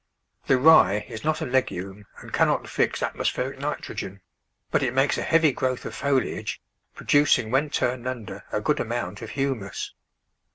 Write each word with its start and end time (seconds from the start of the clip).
The 0.47 0.57
rye 0.57 1.05
is 1.09 1.23
not 1.23 1.41
a 1.41 1.45
legume 1.45 2.07
and 2.17 2.33
cannot 2.33 2.67
fix 2.67 3.03
atmospheric 3.03 3.59
nitrogen, 3.59 4.19
but 4.71 4.81
it 4.81 4.95
makes 4.95 5.15
a 5.19 5.21
heavy 5.21 5.51
growth 5.51 5.85
of 5.85 5.93
foliage, 5.93 6.59
producing 6.95 7.51
when 7.51 7.69
turned 7.69 8.07
under 8.07 8.43
a 8.51 8.61
good 8.61 8.79
amount 8.79 9.21
of 9.21 9.29
humus. 9.29 9.93